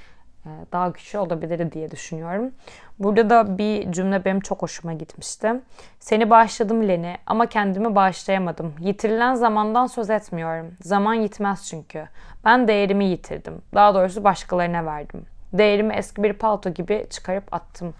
daha 0.72 0.88
güçlü 0.88 1.18
olabilir 1.18 1.72
diye 1.72 1.90
düşünüyorum. 1.90 2.50
Burada 2.98 3.30
da 3.30 3.58
bir 3.58 3.92
cümle 3.92 4.24
benim 4.24 4.40
çok 4.40 4.62
hoşuma 4.62 4.92
gitmişti. 4.92 5.52
Seni 6.00 6.30
bağışladım 6.30 6.88
Leni 6.88 7.16
ama 7.26 7.46
kendimi 7.46 7.94
bağışlayamadım. 7.94 8.74
Yitirilen 8.80 9.34
zamandan 9.34 9.86
söz 9.86 10.10
etmiyorum. 10.10 10.72
Zaman 10.82 11.14
yitmez 11.14 11.68
çünkü. 11.68 12.08
Ben 12.44 12.68
değerimi 12.68 13.04
yitirdim. 13.04 13.62
Daha 13.74 13.94
doğrusu 13.94 14.24
başkalarına 14.24 14.86
verdim. 14.86 15.26
Değerimi 15.52 15.94
eski 15.94 16.22
bir 16.22 16.32
palto 16.32 16.70
gibi 16.70 17.06
çıkarıp 17.10 17.54
attım 17.54 17.94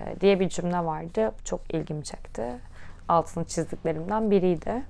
e, 0.00 0.20
diye 0.20 0.40
bir 0.40 0.48
cümle 0.48 0.84
vardı. 0.84 1.32
Çok 1.44 1.74
ilgimi 1.74 2.04
çekti. 2.04 2.44
Altını 3.08 3.44
çizdiklerimden 3.44 4.30
biriydi. 4.30 4.82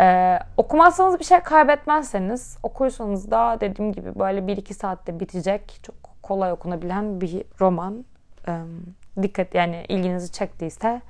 Ee, 0.00 0.38
okumazsanız 0.56 1.18
bir 1.18 1.24
şey 1.24 1.40
kaybetmezseniz 1.40 2.58
okursanız 2.62 3.30
da 3.30 3.58
dediğim 3.60 3.92
gibi 3.92 4.18
böyle 4.18 4.40
1-2 4.40 4.74
saatte 4.74 5.20
bitecek 5.20 5.80
çok 5.82 5.94
kolay 6.22 6.52
okunabilen 6.52 7.20
bir 7.20 7.42
roman. 7.60 8.04
Ee, 8.48 8.60
dikkat 9.22 9.54
yani 9.54 9.84
ilginizi 9.88 10.32
çektiyse 10.32 11.02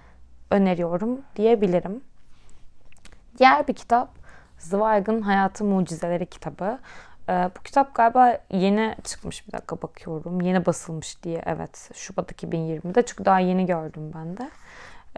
öneriyorum 0.51 1.21
diyebilirim. 1.37 2.01
Diğer 3.39 3.69
bir 3.69 3.75
kitap 3.75 4.09
Zweig'ın 4.59 5.23
Hayatı 5.23 5.65
Mucizeleri 5.65 6.27
kitabı. 6.27 6.79
Ee, 7.29 7.51
bu 7.59 7.63
kitap 7.63 7.95
galiba 7.95 8.39
yeni 8.51 8.97
çıkmış 9.05 9.49
bir 9.49 9.53
dakika 9.53 9.83
bakıyorum. 9.83 10.41
Yeni 10.41 10.67
basılmış 10.67 11.23
diye 11.23 11.43
evet 11.47 11.91
Şubat 11.95 12.33
2020'de 12.33 13.03
çünkü 13.07 13.25
daha 13.25 13.41
yeni 13.41 13.67
gördüm 13.67 14.13
ben 14.15 14.37
de. 14.37 14.51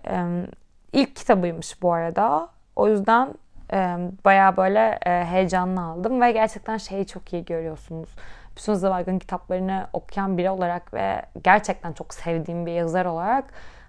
Ee, 0.06 0.46
ilk 0.92 1.16
kitabıymış 1.16 1.82
bu 1.82 1.92
arada. 1.92 2.48
O 2.76 2.88
yüzden 2.88 3.34
bayağı 4.24 4.56
böyle 4.56 4.98
heyecanlı 5.04 5.80
aldım 5.82 6.20
ve 6.20 6.32
gerçekten 6.32 6.76
şeyi 6.76 7.06
çok 7.06 7.32
iyi 7.32 7.44
görüyorsunuz. 7.44 8.08
Bütün 8.56 8.74
Zweig'ın 8.74 9.18
kitaplarını 9.18 9.86
okuyan 9.92 10.38
biri 10.38 10.50
olarak 10.50 10.94
ve 10.94 11.22
gerçekten 11.44 11.92
çok 11.92 12.14
sevdiğim 12.14 12.66
bir 12.66 12.72
yazar 12.72 13.04
olarak 13.04 13.44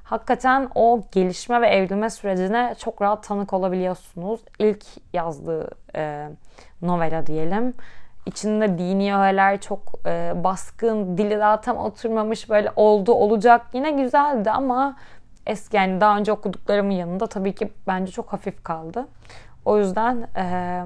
hakikaten 0.10 0.70
o 0.76 1.02
gelişme 1.12 1.62
ve 1.62 1.68
evrilme 1.68 2.10
sürecine 2.10 2.76
çok 2.78 3.02
rahat 3.02 3.24
tanık 3.24 3.54
olabiliyorsunuz. 3.54 4.42
İlk 4.60 4.86
yazdığı 5.14 5.70
e, 5.96 6.30
novela 6.82 7.28
diyelim. 7.28 7.74
İçinde 8.26 8.78
dini 8.78 9.16
öğeler 9.16 9.62
çok 9.62 9.94
e, 10.06 10.34
baskın, 10.36 11.18
dili 11.18 11.40
daha 11.40 11.62
tam 11.62 11.78
oturmamış 11.78 12.50
böyle 12.50 12.72
oldu 12.76 13.14
olacak. 13.14 13.62
Yine 13.74 13.92
güzeldi 13.92 14.52
ama 14.52 14.96
eski 15.46 15.78
yani 15.78 16.02
daha 16.02 16.18
önce 16.18 16.32
okuduklarımın 16.32 16.92
yanında 16.92 17.28
tabii 17.28 17.56
ki 17.56 17.72
bence 17.88 18.12
çok 18.12 18.34
hafif 18.34 18.64
kaldı. 18.64 19.08
O 19.66 19.78
yüzden 19.78 20.28
e, 20.36 20.84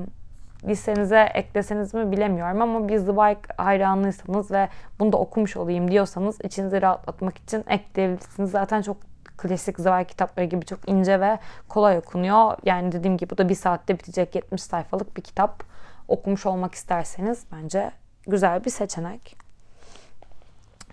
listenize 0.68 1.32
ekleseniz 1.34 1.94
mi 1.94 2.12
bilemiyorum 2.12 2.62
ama 2.62 2.88
bir 2.88 2.98
Zweig 2.98 3.38
hayranlıysanız 3.58 4.52
ve 4.52 4.70
bunu 5.00 5.12
da 5.12 5.18
okumuş 5.18 5.58
olayım 5.58 5.92
diyorsanız 5.92 6.38
içinizi 6.44 6.82
rahatlatmak 6.82 7.38
için 7.38 7.64
ekleyebilirsiniz. 7.68 8.52
Zaten 8.52 8.82
çok 8.82 8.98
klasik 9.38 9.80
Zweig 9.80 10.08
kitapları 10.08 10.46
gibi 10.46 10.66
çok 10.66 10.90
ince 10.90 11.20
ve 11.20 11.40
kolay 11.70 11.98
okunuyor. 11.98 12.58
Yani 12.64 12.92
dediğim 12.92 13.18
gibi 13.18 13.30
bu 13.30 13.38
da 13.38 13.50
bir 13.50 13.56
saatte 13.56 14.00
bitecek 14.00 14.36
70 14.36 14.64
sayfalık 14.64 15.18
bir 15.18 15.22
kitap. 15.22 15.64
Okumuş 16.08 16.46
olmak 16.46 16.76
isterseniz 16.76 17.46
bence 17.52 17.92
güzel 18.28 18.66
bir 18.66 18.70
seçenek. 18.70 19.38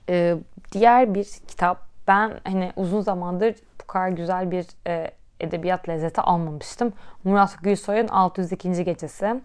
Ee, 0.09 0.37
diğer 0.73 1.15
bir 1.15 1.25
kitap 1.25 1.87
ben 2.09 2.41
hani 2.45 2.73
uzun 2.77 3.01
zamandır 3.01 3.55
bu 3.83 3.87
kadar 3.87 4.09
güzel 4.09 4.51
bir 4.51 4.67
e, 4.87 5.11
edebiyat 5.41 5.89
lezzeti 5.89 6.21
almamıştım. 6.21 6.93
Murat 7.25 7.63
Gülsoy'un 7.63 8.09
602. 8.09 8.85
Gecesi. 8.85 9.41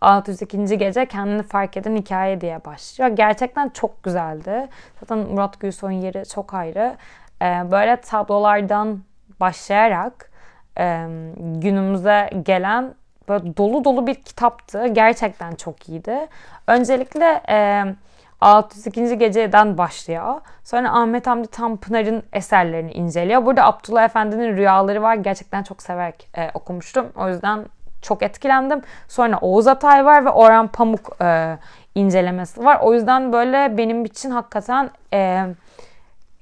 602. 0.00 0.78
Gece 0.78 1.06
kendini 1.06 1.42
fark 1.42 1.76
eden 1.76 1.96
hikaye 1.96 2.40
diye 2.40 2.64
başlıyor. 2.64 3.10
Gerçekten 3.10 3.68
çok 3.68 4.02
güzeldi. 4.02 4.68
Zaten 5.00 5.18
Murat 5.18 5.60
Gülsoy'un 5.60 6.00
yeri 6.00 6.28
çok 6.28 6.54
ayrı. 6.54 6.96
Ee, 7.42 7.44
böyle 7.70 7.96
tablolardan 7.96 9.02
başlayarak 9.40 10.30
günümüze 11.36 12.30
gelen 12.42 12.94
böyle 13.28 13.56
dolu 13.56 13.84
dolu 13.84 14.06
bir 14.06 14.14
kitaptı. 14.14 14.86
Gerçekten 14.86 15.54
çok 15.54 15.88
iyiydi. 15.88 16.26
Öncelikle 16.66 17.42
602. 18.40 19.18
geceden 19.18 19.78
başlıyor. 19.78 20.40
Sonra 20.64 20.92
Ahmet 20.92 21.26
Hamdi 21.26 21.48
Tanpınar'ın 21.48 22.22
eserlerini 22.32 22.92
inceliyor. 22.92 23.46
Burada 23.46 23.64
Abdullah 23.64 24.04
Efendi'nin 24.04 24.56
rüyaları 24.56 25.02
var. 25.02 25.14
Gerçekten 25.14 25.62
çok 25.62 25.82
severek 25.82 26.28
e, 26.36 26.50
okumuştum. 26.54 27.06
O 27.16 27.28
yüzden 27.28 27.66
çok 28.02 28.22
etkilendim. 28.22 28.82
Sonra 29.08 29.38
Oğuz 29.40 29.66
Atay 29.66 30.04
var 30.04 30.24
ve 30.24 30.30
Orhan 30.30 30.68
Pamuk 30.68 31.16
e, 31.22 31.58
incelemesi 31.94 32.64
var. 32.64 32.78
O 32.82 32.94
yüzden 32.94 33.32
böyle 33.32 33.78
benim 33.78 34.04
için 34.04 34.30
hakikaten 34.30 34.90
e, 35.12 35.44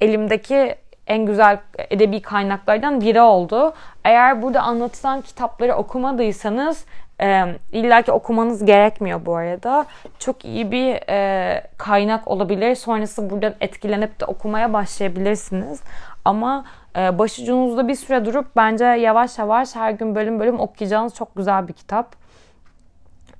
elimdeki 0.00 0.74
en 1.06 1.26
güzel 1.26 1.58
edebi 1.90 2.23
kaynaklardan 2.23 3.00
biri 3.00 3.20
oldu. 3.20 3.75
Eğer 4.04 4.42
burada 4.42 4.61
anlatılan 4.61 5.20
kitapları 5.20 5.75
okumadıysanız 5.75 6.84
e, 7.20 7.56
İlla 7.73 8.02
ki 8.02 8.12
okumanız 8.12 8.64
gerekmiyor 8.64 9.26
bu 9.26 9.37
arada. 9.37 9.87
Çok 10.18 10.44
iyi 10.44 10.70
bir 10.70 11.11
e, 11.11 11.66
kaynak 11.78 12.28
olabilir. 12.28 12.75
Sonrası 12.75 13.30
buradan 13.30 13.54
etkilenip 13.61 14.20
de 14.20 14.25
okumaya 14.25 14.73
başlayabilirsiniz. 14.73 15.80
Ama 16.25 16.64
e, 16.96 17.18
başucunuzda 17.18 17.88
bir 17.88 17.94
süre 17.94 18.25
durup 18.25 18.56
bence 18.56 18.84
yavaş 18.84 19.38
yavaş 19.38 19.76
her 19.76 19.90
gün 19.90 20.14
bölüm 20.14 20.40
bölüm 20.40 20.61
okuyacağınız 20.61 21.14
çok 21.14 21.37
güzel 21.37 21.68
bir 21.68 21.73
kitap. 21.73 22.16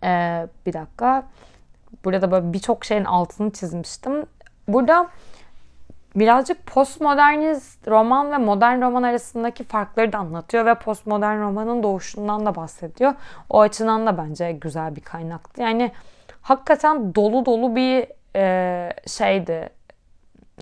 E, 0.04 0.47
bir 0.66 0.73
dakika. 0.73 1.23
Burada 2.04 2.30
böyle 2.30 2.52
birçok 2.52 2.85
şeyin 2.85 3.04
altını 3.04 3.50
çizmiştim. 3.50 4.26
Burada 4.68 5.09
birazcık 6.16 6.66
postmodernist 6.66 7.88
roman 7.88 8.33
ve 8.33 8.38
modern 8.38 8.80
roman 8.80 9.02
arasındaki 9.02 9.64
farkları 9.64 10.12
da 10.12 10.18
anlatıyor 10.18 10.66
ve 10.66 10.75
postmodern 10.75 11.40
romanın 11.40 11.83
doğuşundan 11.83 12.47
da 12.47 12.54
bahsediyor. 12.54 13.14
O 13.50 13.61
açıdan 13.61 14.06
da 14.06 14.18
bence 14.18 14.52
güzel 14.52 14.97
bir 14.97 15.00
kaynaktı. 15.00 15.62
Yani 15.62 15.92
hakikaten 16.42 17.14
dolu 17.14 17.47
dolu 17.47 17.76
bir 17.76 18.06
e, 18.37 18.90
şeydi. 19.06 19.71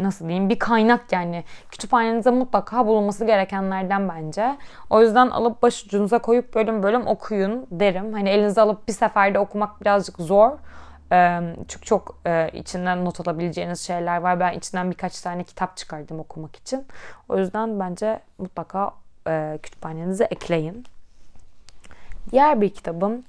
Nasıl 0.00 0.28
diyeyim? 0.28 0.48
Bir 0.48 0.58
kaynak 0.58 1.12
yani. 1.12 1.44
Kütüphanenize 1.70 2.30
mutlaka 2.30 2.86
bulunması 2.86 3.24
gerekenlerden 3.24 4.08
bence. 4.08 4.56
O 4.90 5.02
yüzden 5.02 5.30
alıp 5.30 5.62
başucunuza 5.62 6.18
koyup 6.18 6.54
bölüm 6.54 6.82
bölüm 6.82 7.06
okuyun 7.06 7.66
derim. 7.70 8.12
Hani 8.12 8.28
elinize 8.28 8.60
alıp 8.60 8.88
bir 8.88 8.92
seferde 8.92 9.38
okumak 9.38 9.80
birazcık 9.80 10.16
zor. 10.16 10.50
Çünkü 11.68 11.86
çok 11.86 12.16
içinden 12.52 13.04
not 13.04 13.20
alabileceğiniz 13.20 13.80
şeyler 13.80 14.16
var. 14.16 14.40
Ben 14.40 14.52
içinden 14.52 14.90
birkaç 14.90 15.20
tane 15.20 15.44
kitap 15.44 15.76
çıkardım 15.76 16.20
okumak 16.20 16.56
için. 16.56 16.86
O 17.28 17.38
yüzden 17.38 17.80
bence 17.80 18.20
mutlaka 18.38 18.92
kütüphanenize 19.62 20.24
ekleyin. 20.24 20.84
Diğer 22.30 22.60
bir 22.60 22.70
kitabım 22.70 23.22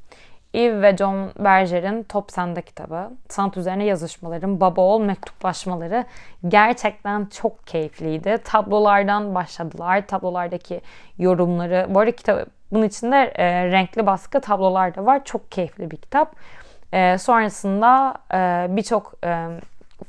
Eve 0.53 0.82
ve 0.82 0.98
John 0.98 1.32
Berger'in 1.39 2.03
Top 2.03 2.32
Sende 2.32 2.62
kitabı. 2.62 3.12
Sanat 3.30 3.58
üzerine 3.58 3.86
yazışmaların, 3.86 4.60
baba 4.62 4.82
oğul 4.82 5.01
mektuplaşmaları 5.01 6.06
gerçekten 6.48 7.25
çok 7.25 7.68
keyifliydi. 7.68 8.38
Tablolardan 8.44 9.36
başladılar. 9.36 10.08
Tablolardaki 10.08 10.82
yorumları. 11.18 11.88
Bu 11.89 12.00
arada 12.00 12.15
kitabın 12.15 12.84
içinde 12.84 13.34
e, 13.36 13.72
renkli 13.72 14.06
baskı 14.06 14.42
tablolar 14.42 14.96
da 14.96 15.06
var. 15.06 15.24
Çok 15.25 15.51
keyifli 15.51 15.92
bir 15.92 15.98
kitap. 15.98 16.36
E, 16.93 17.17
sonrasında 17.17 18.13
e, 18.33 18.67
birçok 18.69 19.13
e, 19.23 19.47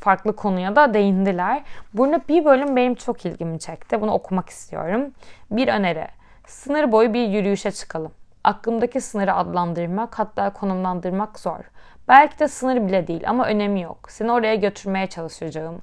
farklı 0.00 0.36
konuya 0.36 0.76
da 0.76 0.94
değindiler. 0.94 1.62
Burada 1.94 2.20
bir 2.28 2.44
bölüm 2.44 2.76
benim 2.76 2.94
çok 2.94 3.26
ilgimi 3.26 3.58
çekti. 3.58 4.00
Bunu 4.00 4.12
okumak 4.12 4.48
istiyorum. 4.48 5.10
Bir 5.50 5.68
öneri. 5.68 6.08
Sınır 6.46 6.92
boyu 6.92 7.14
bir 7.14 7.28
yürüyüşe 7.28 7.70
çıkalım. 7.70 8.12
Aklımdaki 8.44 9.00
sınırı 9.00 9.34
adlandırmak 9.34 10.18
hatta 10.18 10.50
konumlandırmak 10.50 11.38
zor. 11.38 11.58
Belki 12.08 12.38
de 12.38 12.48
sınır 12.48 12.86
bile 12.88 13.06
değil 13.06 13.22
ama 13.26 13.46
önemi 13.46 13.80
yok. 13.80 14.06
Seni 14.08 14.32
oraya 14.32 14.54
götürmeye 14.54 15.06
çalışacağım. 15.06 15.82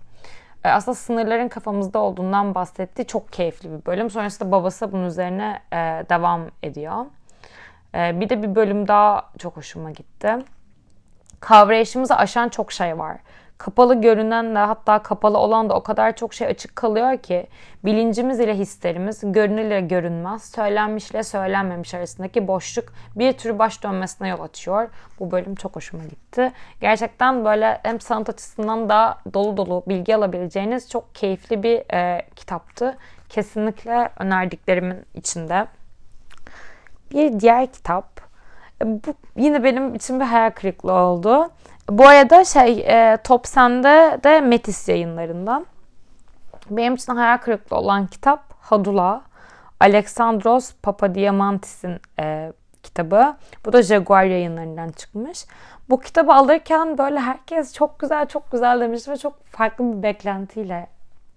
E, 0.64 0.70
aslında 0.70 0.96
sınırların 0.96 1.48
kafamızda 1.48 2.00
olduğundan 2.00 2.56
bahsetti. 2.56 3.08
Çok 3.08 3.34
keyifli 3.34 3.72
bir 3.72 3.86
bölüm. 3.86 4.10
Sonrasında 4.10 4.52
babası 4.52 4.92
bunun 4.92 5.06
üzerine 5.06 5.60
e, 5.74 5.78
devam 6.10 6.42
ediyor. 6.64 7.06
E, 7.96 8.20
bir 8.20 8.30
de 8.30 8.44
bir 8.44 8.56
bölüm 8.56 8.88
daha 8.88 9.30
çok 9.40 9.58
hoşuma 9.58 9.92
gitti 9.92 10.38
kavrayışımızı 11.42 12.16
aşan 12.16 12.50
çok 12.50 12.72
şey 12.72 12.98
var. 12.98 13.18
Kapalı 13.58 14.02
görünen 14.02 14.56
de 14.56 14.60
hatta 14.60 15.04
kapalı 15.04 15.38
olan 15.38 15.70
da 15.70 15.74
o 15.74 15.84
kadar 15.84 16.16
çok 16.16 16.34
şey 16.34 16.48
açık 16.48 16.76
kalıyor 16.76 17.18
ki 17.18 17.48
bilincimiz 17.86 18.40
ile 18.40 18.54
hislerimiz 18.54 19.22
görünür 19.24 19.64
ile 19.64 19.82
görünmez, 19.82 20.52
söylenmiş 20.52 21.12
ile 21.12 21.24
söylenmemiş 21.24 21.94
arasındaki 21.94 22.48
boşluk 22.48 22.94
bir 23.16 23.34
tür 23.34 23.60
baş 23.60 23.84
dönmesine 23.84 24.28
yol 24.28 24.40
açıyor. 24.40 24.90
Bu 25.20 25.32
bölüm 25.32 25.56
çok 25.56 25.76
hoşuma 25.76 26.04
gitti. 26.04 26.52
Gerçekten 26.82 27.46
böyle 27.46 27.80
hem 27.84 28.00
sanat 28.00 28.30
açısından 28.30 28.90
da 28.90 29.18
dolu 29.34 29.58
dolu 29.58 29.84
bilgi 29.88 30.16
alabileceğiniz 30.16 30.90
çok 30.90 31.16
keyifli 31.16 31.64
bir 31.64 31.94
e, 31.94 32.22
kitaptı. 32.36 32.98
Kesinlikle 33.30 34.10
önerdiklerimin 34.20 35.06
içinde. 35.14 35.68
Bir 37.12 37.40
diğer 37.40 37.68
kitap 37.68 38.21
bu 38.86 39.14
yine 39.36 39.64
benim 39.64 39.96
için 39.96 40.20
bir 40.20 40.26
hayal 40.26 40.52
kırıklığı 40.52 40.94
oldu. 40.94 41.50
Bu 41.90 42.08
arada 42.08 42.46
şey 42.46 42.80
e, 42.80 43.18
Top 43.24 43.48
Sen'de 43.48 44.20
de 44.24 44.42
Metis 44.42 44.90
yayınlarından. 44.90 45.66
Benim 46.70 46.96
için 46.96 47.16
hayal 47.16 47.38
kırıklığı 47.38 47.78
olan 47.78 48.08
kitap 48.08 48.44
Hadula. 48.62 49.22
Alexandros 49.80 50.74
Papadiamantis'in 50.84 52.00
e, 52.20 52.54
kitabı. 52.84 53.36
Bu 53.66 53.74
da 53.74 53.82
Jaguar 53.82 54.24
yayınlarından 54.24 54.90
çıkmış. 54.92 55.46
Bu 55.90 56.00
kitabı 56.00 56.34
alırken 56.34 56.98
böyle 56.98 57.20
herkes 57.20 57.74
çok 57.74 58.00
güzel 58.00 58.26
çok 58.26 58.52
güzel 58.52 58.82
demişti 58.82 59.12
ve 59.12 59.18
çok 59.18 59.46
farklı 59.46 59.98
bir 59.98 60.04
beklentiyle 60.04 60.88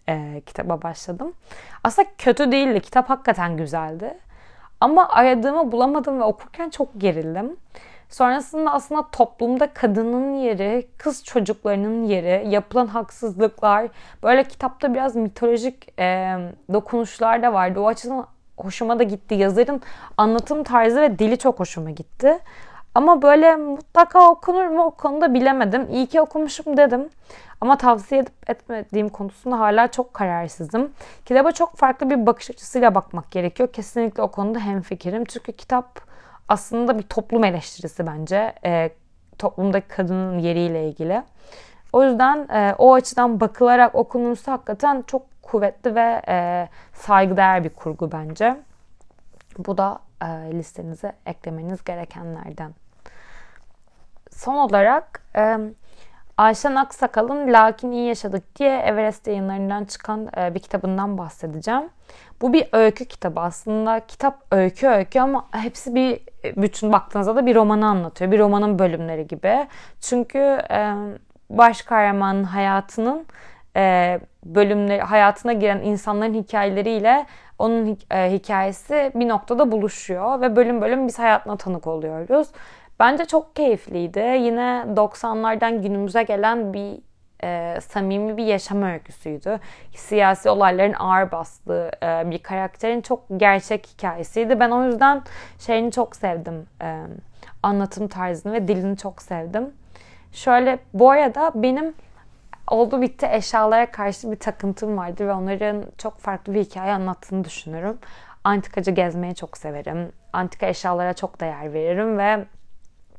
e, 0.08 0.42
kitaba 0.46 0.82
başladım. 0.82 1.32
Aslında 1.84 2.08
kötü 2.18 2.52
değildi. 2.52 2.80
Kitap 2.80 3.10
hakikaten 3.10 3.56
güzeldi. 3.56 4.18
Ama 4.84 5.08
aradığımı 5.08 5.72
bulamadım 5.72 6.20
ve 6.20 6.24
okurken 6.24 6.70
çok 6.70 6.88
gerildim. 7.00 7.56
Sonrasında 8.08 8.72
aslında 8.72 9.10
toplumda 9.12 9.72
kadının 9.72 10.34
yeri, 10.34 10.88
kız 10.98 11.24
çocuklarının 11.24 12.04
yeri, 12.04 12.48
yapılan 12.48 12.86
haksızlıklar, 12.86 13.88
böyle 14.22 14.44
kitapta 14.44 14.94
biraz 14.94 15.16
mitolojik 15.16 16.00
e, 16.00 16.36
dokunuşlar 16.72 17.42
da 17.42 17.52
vardı. 17.52 17.80
O 17.80 17.86
açıdan 17.86 18.26
hoşuma 18.56 18.98
da 18.98 19.02
gitti. 19.02 19.34
Yazarın 19.34 19.82
anlatım 20.16 20.62
tarzı 20.62 21.00
ve 21.00 21.18
dili 21.18 21.38
çok 21.38 21.60
hoşuma 21.60 21.90
gitti. 21.90 22.38
Ama 22.94 23.22
böyle 23.22 23.56
mutlaka 23.56 24.30
okunur 24.30 24.66
mu 24.66 24.82
o 24.82 24.90
konuda 24.90 25.34
bilemedim. 25.34 25.86
İyi 25.90 26.06
ki 26.06 26.20
okumuşum 26.20 26.76
dedim. 26.76 27.08
Ama 27.60 27.78
tavsiye 27.78 28.20
edip 28.20 28.50
etmediğim 28.50 29.08
konusunda 29.08 29.60
hala 29.60 29.88
çok 29.88 30.14
kararsızım. 30.14 30.92
Kitaba 31.24 31.52
çok 31.52 31.76
farklı 31.76 32.10
bir 32.10 32.26
bakış 32.26 32.50
açısıyla 32.50 32.94
bakmak 32.94 33.30
gerekiyor. 33.30 33.72
Kesinlikle 33.72 34.22
o 34.22 34.28
konuda 34.28 34.58
hemfikirim. 34.58 35.24
Çünkü 35.24 35.52
kitap 35.52 36.00
aslında 36.48 36.98
bir 36.98 37.02
toplum 37.02 37.44
eleştirisi 37.44 38.06
bence. 38.06 38.52
E, 38.64 38.90
toplumdaki 39.38 39.88
kadının 39.88 40.38
yeriyle 40.38 40.88
ilgili. 40.88 41.22
O 41.92 42.04
yüzden 42.04 42.48
e, 42.48 42.74
o 42.78 42.94
açıdan 42.94 43.40
bakılarak 43.40 43.94
okunursa 43.94 44.52
hakikaten 44.52 45.04
çok 45.06 45.22
kuvvetli 45.42 45.94
ve 45.94 46.22
e, 46.28 46.68
saygıdeğer 46.92 47.64
bir 47.64 47.70
kurgu 47.70 48.12
bence. 48.12 48.56
Bu 49.58 49.78
da 49.78 49.98
e, 50.22 50.26
listenize 50.26 51.12
eklemeniz 51.26 51.84
gerekenlerden. 51.84 52.83
Son 54.36 54.54
olarak 54.54 55.22
e, 55.36 55.56
Ayşen 56.36 56.74
Aksakal'ın 56.74 57.52
Lakin 57.52 57.92
İyi 57.92 58.08
Yaşadık 58.08 58.56
diye 58.56 58.78
Everest 58.78 59.26
yayınlarından 59.26 59.84
çıkan 59.84 60.28
e, 60.36 60.54
bir 60.54 60.60
kitabından 60.60 61.18
bahsedeceğim. 61.18 61.88
Bu 62.40 62.52
bir 62.52 62.68
öykü 62.72 63.04
kitabı 63.04 63.40
aslında. 63.40 64.00
Kitap 64.00 64.42
öykü 64.50 64.88
öykü 64.88 65.20
ama 65.20 65.46
hepsi 65.52 65.94
bir 65.94 66.20
bütün 66.56 66.92
baktığınızda 66.92 67.36
da 67.36 67.46
bir 67.46 67.54
romanı 67.54 67.86
anlatıyor. 67.86 68.32
Bir 68.32 68.38
romanın 68.38 68.78
bölümleri 68.78 69.26
gibi. 69.26 69.66
Çünkü 70.00 70.38
e, 70.70 70.94
baş 71.50 71.82
kahramanın 71.82 72.44
hayatının 72.44 73.26
e, 73.76 74.20
bölümleri 74.44 75.02
hayatına 75.02 75.52
giren 75.52 75.80
insanların 75.80 76.34
hikayeleriyle 76.34 77.26
onun 77.58 77.98
e, 78.10 78.32
hikayesi 78.32 79.12
bir 79.14 79.28
noktada 79.28 79.72
buluşuyor 79.72 80.40
ve 80.40 80.56
bölüm 80.56 80.80
bölüm 80.80 81.06
biz 81.06 81.18
hayatına 81.18 81.56
tanık 81.56 81.86
oluyoruz. 81.86 82.48
Bence 83.00 83.24
çok 83.24 83.56
keyifliydi. 83.56 84.18
Yine 84.18 84.84
90'lardan 84.96 85.82
günümüze 85.82 86.22
gelen 86.22 86.72
bir 86.72 86.98
e, 87.44 87.80
samimi 87.80 88.36
bir 88.36 88.44
yaşam 88.44 88.82
öyküsüydü. 88.82 89.60
Siyasi 89.94 90.50
olayların 90.50 90.92
ağır 90.92 91.32
bastığı 91.32 91.90
e, 92.02 92.30
bir 92.30 92.38
karakterin 92.38 93.00
çok 93.00 93.24
gerçek 93.36 93.86
hikayesiydi. 93.86 94.60
Ben 94.60 94.70
o 94.70 94.84
yüzden 94.84 95.22
şeyini 95.58 95.92
çok 95.92 96.16
sevdim. 96.16 96.66
E, 96.82 97.00
anlatım 97.62 98.08
tarzını 98.08 98.52
ve 98.52 98.68
dilini 98.68 98.96
çok 98.96 99.22
sevdim. 99.22 99.72
Şöyle 100.32 100.78
bu 100.94 101.10
arada 101.10 101.52
benim 101.54 101.94
oldu 102.68 103.02
bitti 103.02 103.28
eşyalara 103.30 103.90
karşı 103.90 104.32
bir 104.32 104.38
takıntım 104.38 104.96
vardı 104.96 105.26
ve 105.26 105.32
onların 105.32 105.84
çok 105.98 106.18
farklı 106.18 106.54
bir 106.54 106.64
hikaye 106.64 106.92
anlattığını 106.92 107.44
düşünürüm. 107.44 107.98
Antikacı 108.44 108.90
gezmeyi 108.90 109.34
çok 109.34 109.56
severim. 109.56 110.12
Antika 110.32 110.66
eşyalara 110.66 111.12
çok 111.14 111.40
değer 111.40 111.72
veririm 111.72 112.18
ve 112.18 112.44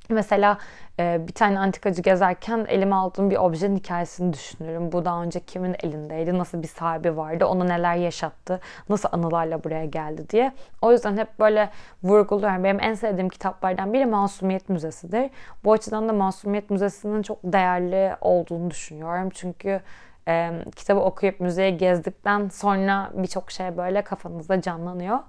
Mesela 0.10 0.58
e, 1.00 1.28
bir 1.28 1.34
tane 1.34 1.60
antikacı 1.60 2.02
gezerken 2.02 2.66
elime 2.70 2.96
aldığım 2.96 3.30
bir 3.30 3.38
objenin 3.38 3.76
hikayesini 3.76 4.34
düşünürüm. 4.34 4.92
Bu 4.92 5.06
daha 5.06 5.24
önce 5.24 5.40
kimin 5.40 5.76
elindeydi, 5.84 6.38
nasıl 6.38 6.62
bir 6.62 6.68
sahibi 6.68 7.18
vardı, 7.18 7.46
onu 7.46 7.68
neler 7.68 7.96
yaşattı, 7.96 8.60
nasıl 8.90 9.10
anılarla 9.12 9.64
buraya 9.64 9.86
geldi 9.86 10.30
diye. 10.30 10.54
O 10.82 10.92
yüzden 10.92 11.18
hep 11.18 11.40
böyle 11.40 11.70
vurguluyorum. 12.04 12.64
Benim 12.64 12.80
en 12.80 12.94
sevdiğim 12.94 13.30
kitaplardan 13.30 13.94
biri 13.94 14.06
Masumiyet 14.06 14.70
Müzesi'dir. 14.70 15.30
Bu 15.64 15.74
açıdan 15.74 16.10
da 16.10 16.14
Masumiyet 16.14 16.70
Müzesi'nin 16.70 17.22
çok 17.22 17.38
değerli 17.44 18.16
olduğunu 18.22 18.72
düşünüyorum. 18.72 19.30
Çünkü 19.30 19.82
e, 20.28 20.52
kitabı 20.76 21.00
okuyup 21.00 21.40
müzeye 21.40 21.70
gezdikten 21.70 22.50
sonra 22.50 23.12
birçok 23.14 23.52
şey 23.52 23.78
böyle 23.78 24.02
kafanızda 24.02 24.62
canlanıyor. 24.62 25.20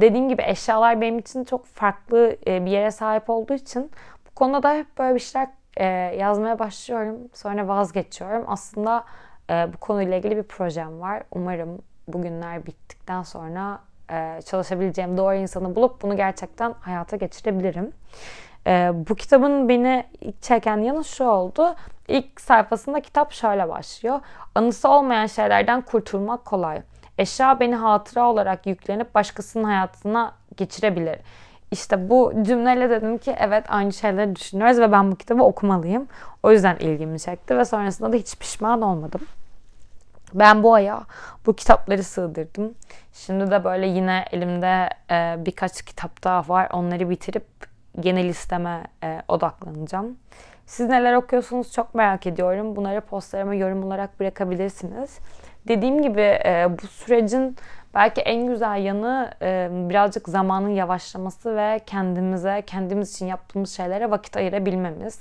Dediğim 0.00 0.28
gibi 0.28 0.42
eşyalar 0.46 1.00
benim 1.00 1.18
için 1.18 1.44
çok 1.44 1.66
farklı 1.66 2.36
e, 2.46 2.64
bir 2.64 2.70
yere 2.70 2.90
sahip 2.90 3.30
olduğu 3.30 3.54
için 3.54 3.90
konuda 4.36 4.62
da 4.62 4.74
hep 4.74 4.98
böyle 4.98 5.14
bir 5.14 5.20
şeyler 5.20 5.48
e, 5.76 5.84
yazmaya 6.16 6.58
başlıyorum. 6.58 7.16
Sonra 7.34 7.68
vazgeçiyorum. 7.68 8.44
Aslında 8.46 9.04
e, 9.50 9.72
bu 9.72 9.76
konuyla 9.76 10.16
ilgili 10.16 10.36
bir 10.36 10.42
projem 10.42 11.00
var. 11.00 11.22
Umarım 11.30 11.78
bugünler 12.08 12.66
bittikten 12.66 13.22
sonra 13.22 13.78
e, 14.10 14.40
çalışabileceğim 14.42 15.16
doğru 15.16 15.34
insanı 15.34 15.76
bulup 15.76 16.02
bunu 16.02 16.16
gerçekten 16.16 16.74
hayata 16.80 17.16
geçirebilirim. 17.16 17.92
E, 18.66 18.92
bu 18.94 19.14
kitabın 19.14 19.68
beni 19.68 20.06
ilk 20.20 20.42
çeken 20.42 20.76
yanı 20.76 21.04
şu 21.04 21.24
oldu. 21.24 21.74
İlk 22.08 22.40
sayfasında 22.40 23.00
kitap 23.00 23.32
şöyle 23.32 23.68
başlıyor. 23.68 24.20
Anısı 24.54 24.88
olmayan 24.88 25.26
şeylerden 25.26 25.80
kurtulmak 25.80 26.44
kolay. 26.44 26.82
Eşya 27.18 27.60
beni 27.60 27.74
hatıra 27.74 28.30
olarak 28.30 28.66
yüklenip 28.66 29.14
başkasının 29.14 29.64
hayatına 29.64 30.34
geçirebilir. 30.56 31.18
İşte 31.70 32.10
bu 32.10 32.32
cümleyle 32.42 32.90
dedim 32.90 33.18
ki 33.18 33.36
evet 33.38 33.64
aynı 33.68 33.92
şeyleri 33.92 34.36
düşünüyoruz 34.36 34.78
ve 34.78 34.92
ben 34.92 35.12
bu 35.12 35.16
kitabı 35.16 35.42
okumalıyım. 35.42 36.08
O 36.42 36.52
yüzden 36.52 36.76
ilgimi 36.76 37.20
çekti 37.20 37.58
ve 37.58 37.64
sonrasında 37.64 38.12
da 38.12 38.16
hiç 38.16 38.38
pişman 38.38 38.82
olmadım. 38.82 39.20
Ben 40.34 40.62
bu 40.62 40.74
aya 40.74 41.02
bu 41.46 41.52
kitapları 41.56 42.02
sığdırdım. 42.02 42.74
Şimdi 43.12 43.50
de 43.50 43.64
böyle 43.64 43.86
yine 43.86 44.24
elimde 44.32 44.88
e, 45.10 45.36
birkaç 45.46 45.82
kitap 45.82 46.24
daha 46.24 46.48
var. 46.48 46.68
Onları 46.72 47.10
bitirip 47.10 47.46
genel 48.00 48.28
listeme 48.28 48.84
e, 49.04 49.22
odaklanacağım. 49.28 50.16
Siz 50.66 50.88
neler 50.88 51.14
okuyorsunuz 51.14 51.72
çok 51.72 51.94
merak 51.94 52.26
ediyorum. 52.26 52.76
Bunları 52.76 53.00
postlarıma 53.00 53.54
yorum 53.54 53.84
olarak 53.84 54.20
bırakabilirsiniz. 54.20 55.18
Dediğim 55.68 56.02
gibi 56.02 56.20
e, 56.20 56.66
bu 56.82 56.86
sürecin 56.86 57.56
Belki 57.94 58.20
en 58.20 58.46
güzel 58.46 58.84
yanı 58.84 59.30
e, 59.42 59.68
birazcık 59.72 60.28
zamanın 60.28 60.68
yavaşlaması 60.68 61.56
ve 61.56 61.80
kendimize, 61.86 62.62
kendimiz 62.66 63.14
için 63.14 63.26
yaptığımız 63.26 63.70
şeylere 63.70 64.10
vakit 64.10 64.36
ayırabilmemiz. 64.36 65.20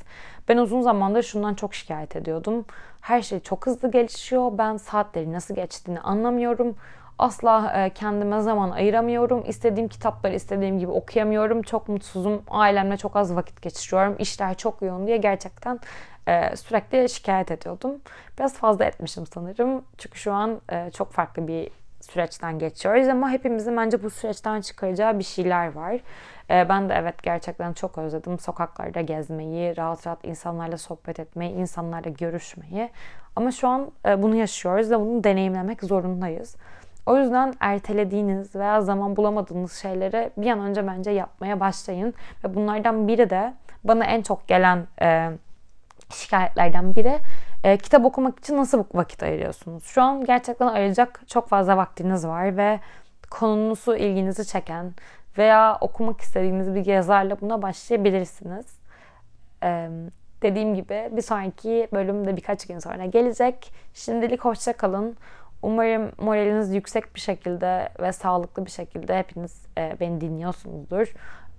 Ben 0.50 0.58
uzun 0.58 0.82
zamandır 0.82 1.24
şundan 1.24 1.54
çok 1.54 1.76
şikayet 1.76 2.16
ediyordum. 2.16 2.66
Her 3.02 3.22
şey 3.22 3.40
çok 3.40 3.66
hızlı 3.66 3.92
gelişiyor. 3.92 4.52
Ben 4.58 4.78
saatleri 4.78 5.34
nasıl 5.34 5.56
geçtiğini 5.56 6.00
anlamıyorum. 6.00 6.76
Asla 7.20 7.74
e, 7.76 7.90
kendime 7.90 8.42
zaman 8.42 8.72
ayıramıyorum. 8.72 9.44
İstediğim 9.48 9.90
kitapları 9.90 10.36
istediğim 10.36 10.80
gibi 10.80 10.92
okuyamıyorum. 10.92 11.62
Çok 11.62 11.90
mutsuzum. 11.90 12.44
Ailemle 12.50 12.98
çok 12.98 13.16
az 13.16 13.36
vakit 13.36 13.62
geçiriyorum. 13.62 14.16
İşler 14.20 14.58
çok 14.58 14.82
yoğun 14.82 15.08
diye 15.08 15.18
gerçekten 15.18 15.80
e, 16.28 16.56
sürekli 16.56 17.10
şikayet 17.10 17.52
ediyordum. 17.52 17.92
Biraz 18.38 18.54
fazla 18.54 18.86
etmişim 18.86 19.28
sanırım. 19.28 19.84
Çünkü 19.98 20.20
şu 20.20 20.34
an 20.34 20.62
e, 20.72 20.92
çok 20.92 21.12
farklı 21.12 21.48
bir 21.48 21.70
süreçten 22.06 22.60
geçiyoruz 22.60 23.08
ama 23.08 23.30
hepimizin 23.30 23.78
bence 23.78 24.04
bu 24.04 24.10
süreçten 24.10 24.62
çıkaracağı 24.62 25.20
bir 25.20 25.24
şeyler 25.24 25.72
var. 25.72 26.00
Ee, 26.50 26.70
ben 26.70 26.90
de 26.90 26.94
evet 26.94 27.24
gerçekten 27.24 27.74
çok 27.74 27.98
özledim 27.98 28.40
sokaklarda 28.40 29.02
gezmeyi, 29.02 29.78
rahat 29.78 30.08
rahat 30.08 30.26
insanlarla 30.26 30.78
sohbet 30.78 31.20
etmeyi, 31.20 31.52
insanlarla 31.52 32.10
görüşmeyi. 32.10 32.90
Ama 33.36 33.52
şu 33.52 33.68
an 33.68 33.92
e, 34.06 34.22
bunu 34.22 34.36
yaşıyoruz 34.36 34.92
ve 34.92 35.00
bunu 35.00 35.24
deneyimlemek 35.24 35.84
zorundayız. 35.84 36.56
O 37.06 37.18
yüzden 37.18 37.54
ertelediğiniz 37.60 38.56
veya 38.56 38.82
zaman 38.82 39.16
bulamadığınız 39.16 39.74
şeyleri 39.74 40.30
bir 40.38 40.52
an 40.52 40.60
önce 40.60 40.88
bence 40.88 41.12
yapmaya 41.12 41.60
başlayın. 41.60 42.14
Ve 42.44 42.56
bunlardan 42.56 43.08
biri 43.08 43.30
de 43.30 43.54
bana 43.84 44.06
en 44.06 44.22
çok 44.22 44.48
gelen 44.48 44.88
e, 45.02 45.30
şikayetlerden 46.10 46.96
biri 46.96 47.20
e, 47.66 47.78
kitap 47.78 48.06
okumak 48.06 48.40
için 48.40 48.58
nasıl 48.58 48.84
vakit 48.94 49.24
ayırıyorsunuz? 49.24 49.84
Şu 49.84 50.02
an 50.02 50.26
gerçekten 50.26 50.68
ayıracak 50.68 51.22
çok 51.28 51.50
fazla 51.50 51.78
vaktiniz 51.78 52.28
var 52.28 52.58
ve 52.58 52.80
konunuzu 53.30 53.96
ilginizi 53.96 54.48
çeken 54.48 54.94
veya 55.38 55.78
okumak 55.82 56.22
istediğiniz 56.22 56.76
bir 56.76 56.86
yazarla 56.86 57.42
buna 57.42 57.62
başlayabilirsiniz. 57.62 58.66
E, 59.64 59.90
dediğim 60.42 60.76
gibi 60.76 61.10
bir 61.12 61.22
sonraki 61.22 61.88
bölümde 61.94 62.38
birkaç 62.38 62.68
gün 62.68 62.80
sonra 62.80 63.06
gelecek. 63.06 63.74
Şimdilik 63.94 64.46
hoşça 64.46 64.74
kalın. 64.74 65.18
Umarım 65.62 66.12
moraliniz 66.18 66.76
yüksek 66.76 67.16
bir 67.16 67.20
şekilde 67.20 67.90
ve 68.00 68.12
sağlıklı 68.12 68.66
bir 68.66 68.72
şekilde 68.72 69.18
hepiniz 69.20 69.66
e, 69.78 69.98
beni 70.00 70.22
dinliyorsunuzdur. 70.22 71.14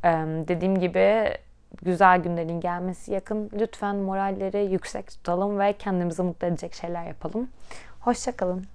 E, 0.05 0.11
dediğim 0.49 0.79
gibi 0.79 1.37
güzel 1.83 2.23
günlerin 2.23 2.61
gelmesi 2.61 3.12
yakın. 3.12 3.51
Lütfen 3.53 3.97
moralleri 3.97 4.73
yüksek 4.73 5.07
tutalım 5.07 5.59
ve 5.59 5.73
kendimizi 5.73 6.23
mutlu 6.23 6.47
edecek 6.47 6.75
şeyler 6.75 7.05
yapalım. 7.05 7.49
Hoşçakalın. 8.01 8.67